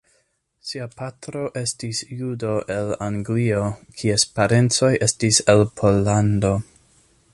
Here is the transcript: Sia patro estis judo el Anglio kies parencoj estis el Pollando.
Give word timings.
Sia 0.67 0.85
patro 1.01 1.41
estis 1.61 1.99
judo 2.21 2.55
el 2.77 2.89
Anglio 3.09 3.61
kies 4.01 4.27
parencoj 4.39 4.91
estis 5.09 5.43
el 5.55 5.63
Pollando. 5.83 6.57